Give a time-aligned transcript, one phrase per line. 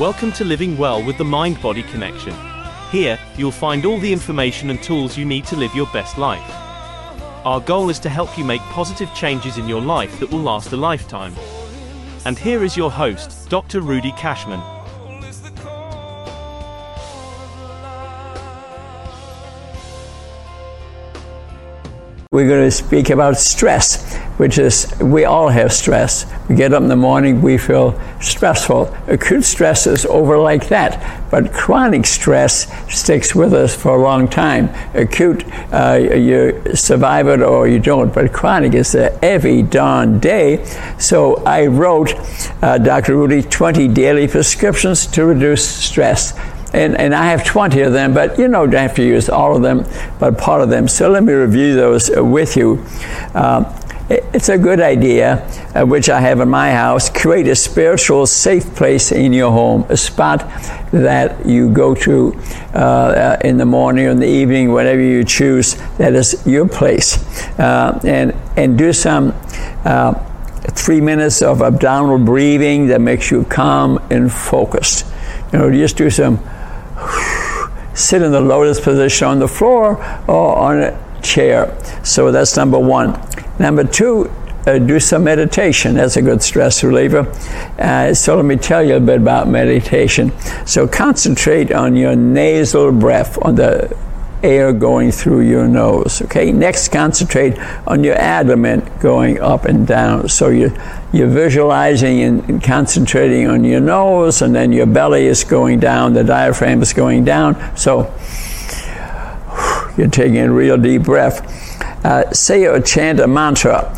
[0.00, 2.34] Welcome to Living Well with the Mind Body Connection.
[2.90, 6.42] Here, you'll find all the information and tools you need to live your best life.
[7.44, 10.72] Our goal is to help you make positive changes in your life that will last
[10.72, 11.32] a lifetime.
[12.24, 13.82] And here is your host, Dr.
[13.82, 14.73] Rudy Kachmann.
[22.34, 26.26] We're going to speak about stress, which is we all have stress.
[26.48, 28.92] We get up in the morning, we feel stressful.
[29.06, 34.26] Acute stress is over like that, but chronic stress sticks with us for a long
[34.26, 34.68] time.
[34.94, 40.64] Acute, uh, you survive it or you don't, but chronic is every darn day.
[40.98, 42.14] So I wrote,
[42.62, 43.16] uh, Dr.
[43.16, 46.32] Rudy, 20 daily prescriptions to reduce stress
[46.74, 49.62] and, and I have 20 of them, but you don't have to use all of
[49.62, 49.86] them,
[50.18, 50.88] but part of them.
[50.88, 52.84] So let me review those with you.
[53.34, 53.66] Um,
[54.10, 57.08] it's a good idea, uh, which I have in my house.
[57.08, 60.40] Create a spiritual safe place in your home, a spot
[60.92, 62.38] that you go to
[62.74, 65.76] uh, uh in the morning or in the evening, whatever you choose.
[65.96, 67.16] That is your place,
[67.58, 69.32] uh, and and do some
[69.86, 70.12] uh,
[70.72, 75.06] three minutes of abdominal breathing that makes you calm and focused.
[75.50, 76.40] You know, just do some
[77.94, 79.96] sit in the lotus position on the floor
[80.28, 81.76] or on a chair.
[82.04, 83.20] So that's number one.
[83.58, 84.30] Number two,
[84.66, 85.94] uh, do some meditation.
[85.94, 87.30] That's a good stress reliever.
[87.78, 90.32] Uh, so let me tell you a bit about meditation.
[90.66, 93.96] So concentrate on your nasal breath, on the
[94.44, 96.22] air going through your nose.
[96.22, 96.52] Okay.
[96.52, 100.28] Next, concentrate on your abdomen going up and down.
[100.28, 100.70] So you
[101.12, 106.12] you're visualizing and concentrating on your nose, and then your belly is going down.
[106.12, 107.56] The diaphragm is going down.
[107.76, 108.12] So
[109.96, 111.40] you're taking a real deep breath.
[112.04, 113.90] Uh, say or chant a mantra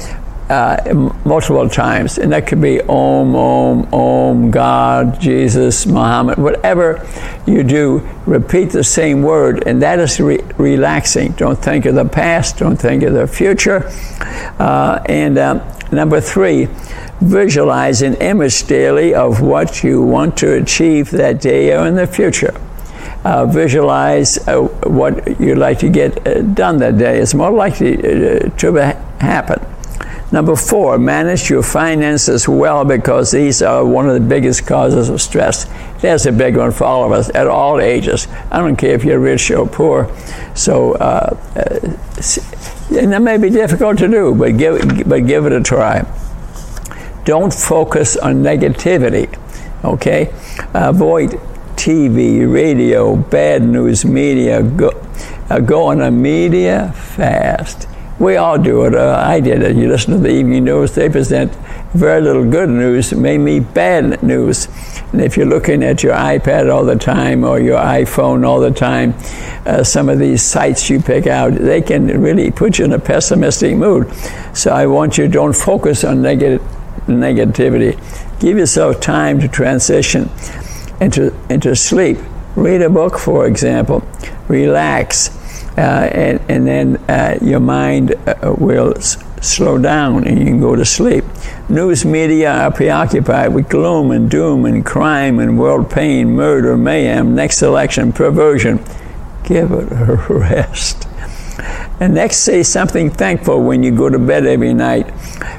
[0.48, 7.04] uh, multiple times, and that could be Om, Om, Om, God, Jesus, Muhammad, whatever
[7.46, 11.32] you do, repeat the same word, and that is re- relaxing.
[11.32, 13.90] Don't think of the past, don't think of the future.
[14.58, 16.68] Uh, and um, number three,
[17.20, 22.06] visualize an image daily of what you want to achieve that day or in the
[22.06, 22.54] future.
[23.24, 27.18] Uh, visualize uh, what you'd like to get uh, done that day.
[27.18, 28.74] It's more likely uh, to
[29.18, 29.75] happen.
[30.32, 35.22] Number four, manage your finances well because these are one of the biggest causes of
[35.22, 35.66] stress.
[36.00, 38.26] That's a big one for all of us at all ages.
[38.50, 40.12] I don't care if you're rich or poor.
[40.56, 41.36] So, uh,
[42.90, 46.04] and that may be difficult to do, but give, but give it a try.
[47.24, 49.32] Don't focus on negativity,
[49.84, 50.32] okay?
[50.74, 51.40] Avoid
[51.76, 54.62] TV, radio, bad news, media.
[54.62, 54.90] Go,
[55.50, 57.86] uh, go on a media fast
[58.18, 58.94] we all do it.
[58.94, 59.76] Uh, I did it.
[59.76, 61.54] You listen to the evening news, they present
[61.94, 64.68] very little good news, mainly bad news.
[65.12, 68.70] And if you're looking at your iPad all the time or your iPhone all the
[68.70, 69.14] time,
[69.66, 72.98] uh, some of these sites you pick out, they can really put you in a
[72.98, 74.12] pessimistic mood.
[74.54, 76.62] So I want you don't focus on negative
[77.06, 77.96] negativity.
[78.40, 80.28] Give yourself time to transition
[81.00, 82.18] into, into sleep.
[82.56, 84.06] Read a book, for example.
[84.48, 85.28] Relax
[85.82, 90.74] and, and, then uh, your mind uh, will s- slow down and you can go
[90.74, 91.24] to sleep.
[91.68, 97.34] News media are preoccupied with gloom and doom and crime and world pain, murder, mayhem,
[97.34, 98.78] next election, perversion.
[99.44, 101.06] Give it a rest.
[102.00, 105.10] And next, say something thankful when you go to bed every night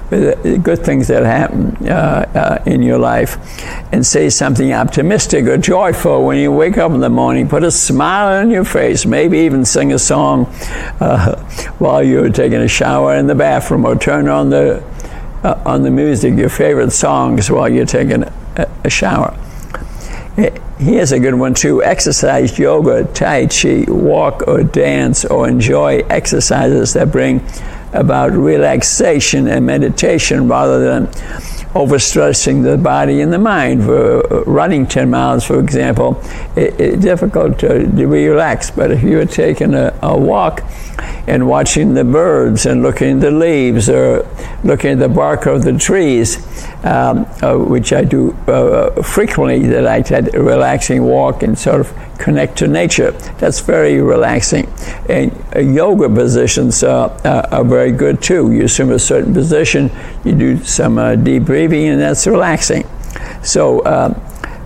[0.09, 3.37] good things that happen uh, uh, in your life
[3.91, 7.47] and say something optimistic or joyful when you wake up in the morning.
[7.47, 10.45] Put a smile on your face, maybe even sing a song
[11.01, 11.35] uh,
[11.79, 14.81] while you're taking a shower in the bathroom or turn on the,
[15.43, 19.37] uh, on the music, your favorite songs while you're taking a, a shower.
[20.77, 21.83] Here's a good one too.
[21.83, 27.39] Exercise, yoga, tai chi, walk or dance or enjoy exercises that bring
[27.97, 31.07] about relaxation and meditation rather than
[31.73, 33.83] overstressing the body and the mind.
[33.83, 36.21] For uh, running 10 miles, for example,
[36.55, 38.71] it's it, difficult to, to relax.
[38.71, 40.63] But if you are taking a, a, walk
[41.27, 44.27] and watching the birds and looking at the leaves or
[44.63, 46.37] looking at the bark of the trees,
[46.85, 51.81] um, uh, which I do uh, frequently, that I take a relaxing walk and sort
[51.81, 53.11] of connect to nature.
[53.39, 54.71] That's very relaxing.
[55.09, 58.51] And uh, yoga positions uh, uh, are very good too.
[58.51, 59.91] You assume a certain position,
[60.23, 62.87] you do some uh, deep breathing, and that's relaxing.
[63.43, 64.13] So uh,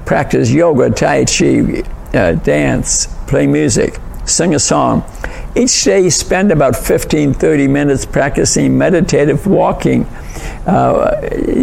[0.06, 1.83] practice yoga, tai chi,
[2.13, 5.03] uh, dance, play music, sing a song.
[5.56, 10.06] Each day, spend about 15, 30 minutes practicing meditative walking,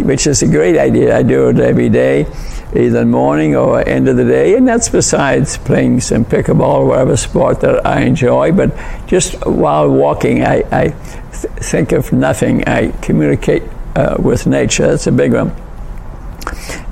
[0.03, 1.17] which is a great idea.
[1.17, 2.27] I do it every day.
[2.75, 7.17] Either morning or end of the day, and that's besides playing some pickleball or whatever
[7.17, 8.51] sport that I enjoy.
[8.51, 8.77] But
[9.07, 12.67] just while walking, I, I th- think of nothing.
[12.67, 13.63] I communicate
[13.95, 14.87] uh, with nature.
[14.87, 15.55] That's a big one.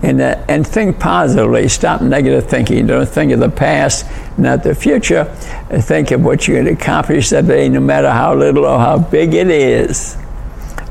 [0.03, 1.67] And, uh, and think positively.
[1.67, 2.87] Stop negative thinking.
[2.87, 4.05] Don't think of the past,
[4.37, 5.25] not the future.
[5.69, 8.97] Think of what you're going to accomplish that day, no matter how little or how
[8.97, 10.17] big it is.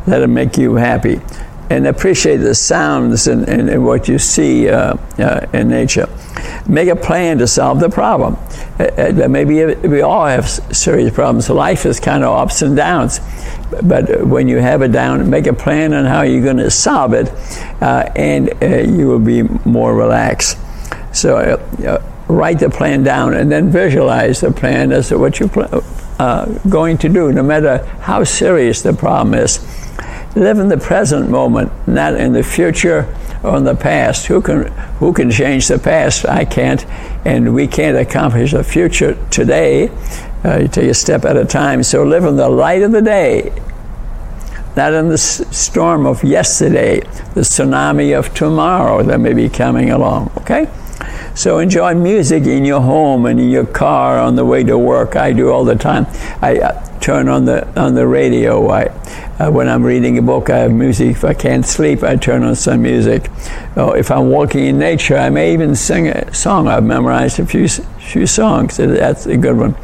[0.06, 1.20] Let it make you happy
[1.70, 6.08] and appreciate the sounds and, and, and what you see uh, uh, in nature.
[6.68, 8.36] Make a plan to solve the problem.
[8.78, 8.84] Uh,
[9.24, 11.50] uh maybe we all have serious problems.
[11.50, 13.20] Life is kind of ups and downs.
[13.82, 17.14] But when you have a down, make a plan on how you're going to solve
[17.14, 17.32] it,
[17.82, 20.58] uh, and uh, you will be more relaxed.
[21.12, 21.58] So
[22.28, 25.48] write the plan down and then visualize the plan as to what you're
[26.68, 29.58] going to do, no matter how serious the problem is
[30.36, 33.12] live in the present moment, not in the future
[33.42, 34.26] or in the past.
[34.26, 34.66] Who can
[34.98, 36.26] who can change the past?
[36.26, 36.86] I can't,
[37.24, 39.88] and we can't accomplish the future today.
[40.44, 41.82] Uh, you take a step at a time.
[41.82, 43.52] So live in the light of the day,
[44.76, 47.00] not in the s- storm of yesterday,
[47.34, 50.30] the tsunami of tomorrow that may be coming along.
[50.38, 50.68] Okay.
[51.34, 55.16] So enjoy music in your home and in your car on the way to work.
[55.16, 56.06] I do all the time.
[56.40, 58.68] I uh, turn on the on the radio.
[58.68, 58.86] I
[59.38, 61.10] uh, when I'm reading a book, I have music.
[61.10, 63.30] If I can't sleep, I turn on some music.
[63.76, 66.66] If I'm walking in nature, I may even sing a song.
[66.66, 68.78] I've memorized a few, few songs.
[68.78, 69.76] That's a good one.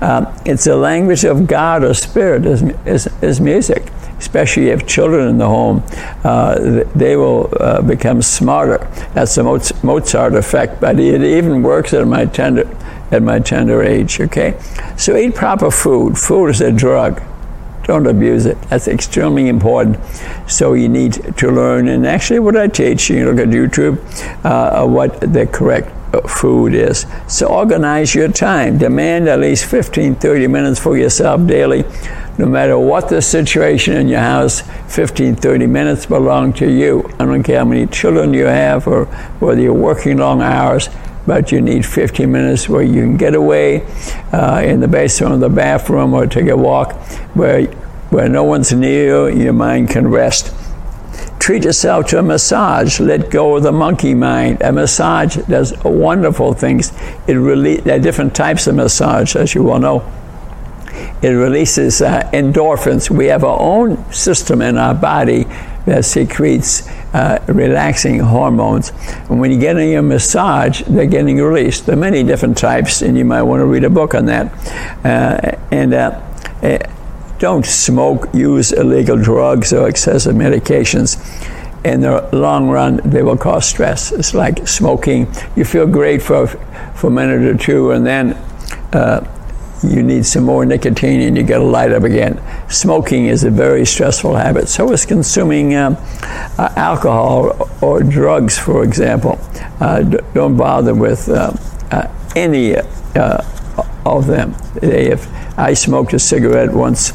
[0.00, 5.28] Um, it's a language of God or spirit is, is, is music especially if children
[5.28, 5.80] in the home,
[6.24, 8.78] uh, they will uh, become smarter.
[9.14, 9.44] That's the
[9.84, 12.64] Mozart effect, but it even works at my tender,
[13.10, 14.20] at my tender age.
[14.20, 14.58] Okay,
[14.96, 16.18] so eat proper food.
[16.18, 17.22] Food is a drug.
[17.88, 18.60] Don't abuse it.
[18.68, 19.98] That's extremely important.
[20.46, 21.88] So you need to learn.
[21.88, 23.96] And actually, what I teach, you look at YouTube,
[24.44, 27.06] uh, what the correct uh, food is.
[27.28, 28.76] So organize your time.
[28.76, 31.84] Demand at least 15, 30 minutes for yourself daily.
[32.36, 37.10] No matter what the situation in your house, 15, 30 minutes belong to you.
[37.18, 39.06] I don't care how many children you have or
[39.40, 40.90] whether you're working long hours
[41.28, 43.82] but you need 15 minutes where you can get away
[44.32, 46.94] uh, in the basement or the bathroom or take a walk
[47.34, 47.66] where,
[48.08, 50.54] where no one's near you, your mind can rest.
[51.38, 52.98] Treat yourself to a massage.
[52.98, 54.62] Let go of the monkey mind.
[54.62, 56.92] A massage does wonderful things.
[57.26, 60.12] It there are different types of massage, as you well know.
[61.20, 63.10] It releases uh, endorphins.
[63.10, 65.46] We have our own system in our body
[65.88, 68.92] that secretes uh, relaxing hormones.
[69.30, 71.86] And when you get in your massage, they're getting released.
[71.86, 74.52] There are many different types, and you might want to read a book on that.
[75.04, 76.20] Uh, and uh,
[76.62, 76.78] uh,
[77.38, 81.16] don't smoke, use illegal drugs or excessive medications.
[81.84, 84.12] In the long run, they will cause stress.
[84.12, 85.32] It's like smoking.
[85.56, 86.48] You feel great for,
[86.94, 88.32] for a minute or two, and then
[88.92, 89.26] uh,
[89.82, 92.40] you need some more nicotine and you got to light up again.
[92.68, 94.68] Smoking is a very stressful habit.
[94.68, 95.96] So is consuming um,
[96.58, 99.38] uh, alcohol or drugs, for example.
[99.80, 100.02] Uh,
[100.34, 101.52] don't bother with uh,
[101.90, 103.42] uh any uh,
[104.04, 104.54] of them.
[104.82, 105.28] If
[105.58, 107.12] I smoked a cigarette once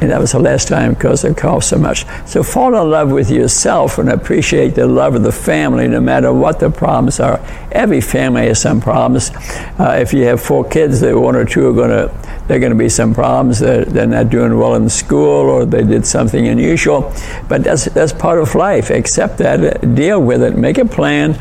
[0.00, 2.04] and that was the last time because it cost so much.
[2.26, 6.32] So fall in love with yourself and appreciate the love of the family no matter
[6.32, 7.40] what the problems are.
[7.72, 9.30] Every family has some problems.
[9.78, 12.60] Uh, if you have four kids, there one or two are going to there are
[12.60, 13.58] going to be some problems.
[13.58, 17.12] They're, they're not doing well in school or they did something unusual.
[17.48, 18.90] But that's, that's part of life.
[18.90, 21.34] Accept that, deal with it, make a plan,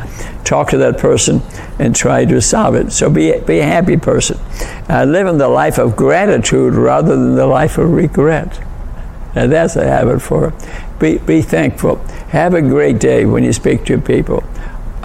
[0.44, 1.42] talk to that person,
[1.78, 2.92] and try to solve it.
[2.92, 4.40] So be, be a happy person.
[4.90, 8.60] Uh, live in the life of gratitude rather than the life of regret.
[9.36, 10.54] Now that's a habit for
[11.00, 11.98] be, be thankful.
[12.30, 14.44] Have a great day when you speak to people.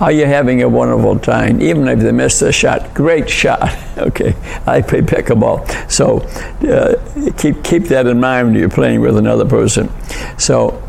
[0.01, 1.61] Are you having a wonderful time?
[1.61, 3.77] Even if they miss a shot, great shot.
[3.99, 4.35] okay,
[4.67, 6.21] I play pickleball, so
[6.67, 9.91] uh, keep keep that in mind when you're playing with another person.
[10.39, 10.83] So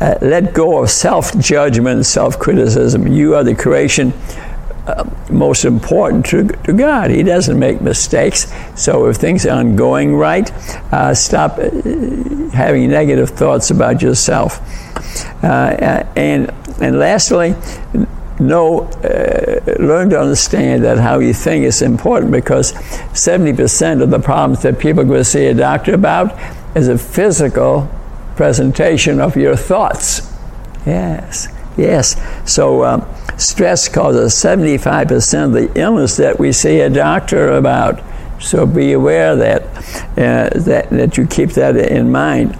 [0.00, 3.06] uh, let go of self judgment, self criticism.
[3.06, 4.14] You are the creation.
[4.86, 7.10] Uh, most important to, to, God.
[7.10, 8.52] He doesn't make mistakes.
[8.76, 10.52] So if things aren't going right,
[10.92, 11.70] uh, stop uh,
[12.50, 14.60] having negative thoughts about yourself.
[15.42, 16.52] Uh, and
[16.82, 17.54] and lastly,
[18.40, 24.18] know, uh, learn to understand that how you think is important because 70% of the
[24.18, 26.36] problems that people go see a doctor about
[26.76, 27.88] is a physical
[28.36, 30.32] presentation of your thoughts.
[30.84, 32.20] Yes, yes.
[32.50, 33.06] So um,
[33.38, 38.02] stress causes 75% of the illness that we see a doctor about.
[38.40, 39.62] So be aware that,
[40.18, 42.58] uh, that, that you keep that in mind.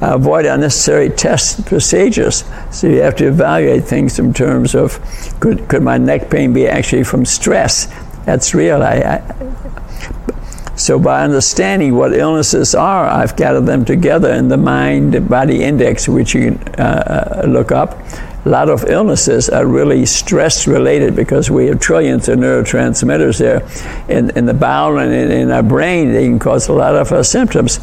[0.00, 2.44] Avoid unnecessary test procedures.
[2.70, 4.98] So you have to evaluate things in terms of
[5.40, 7.86] could, could my neck pain be actually from stress?
[8.24, 8.82] That's real.
[8.82, 15.28] I, I, so by understanding what illnesses are, I've gathered them together in the mind
[15.28, 18.02] body index, which you can uh, uh look up
[18.44, 23.68] a lot of illnesses are really stress related because we have trillions of neurotransmitters there
[24.08, 26.12] in, in the bowel and in, in, our brain.
[26.12, 27.80] They can cause a lot of our symptoms.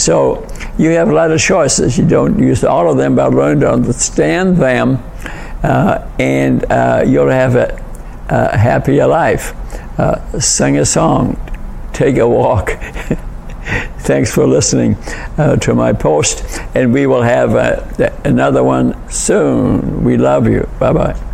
[0.00, 0.46] So
[0.78, 1.96] you have a lot of choices.
[1.98, 5.02] You don't use all of them, but learn to understand them,
[5.62, 7.82] uh, and uh, you'll have a,
[8.28, 9.52] a happier life.
[9.98, 11.40] Uh, sing a song,
[11.92, 12.70] take a walk.
[14.00, 14.94] Thanks for listening
[15.38, 20.04] uh, to my post, and we will have uh, another one soon.
[20.04, 20.68] We love you.
[20.78, 21.25] Bye bye.